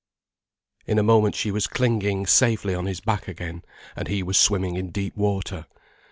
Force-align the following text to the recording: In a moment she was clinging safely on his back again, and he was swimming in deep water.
In 0.87 0.97
a 0.97 1.03
moment 1.03 1.35
she 1.35 1.51
was 1.51 1.67
clinging 1.67 2.25
safely 2.25 2.73
on 2.73 2.87
his 2.87 2.99
back 2.99 3.27
again, 3.27 3.63
and 3.95 4.07
he 4.07 4.23
was 4.23 4.35
swimming 4.35 4.75
in 4.75 4.89
deep 4.89 5.15
water. 5.15 5.67